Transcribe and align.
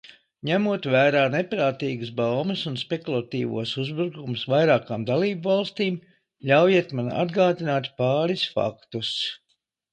Ņemot 0.49 0.85
vērā 0.93 1.19
neprātīgās 1.33 2.09
baumas 2.21 2.63
un 2.71 2.79
spekulatīvos 2.83 3.75
uzbrukumus 3.85 4.47
vairākām 4.55 5.07
dalībvalstīm, 5.11 6.01
ļaujiet 6.53 6.99
man 7.01 7.15
atgādināt 7.27 7.95
pāris 8.03 8.51
faktus. 8.59 9.17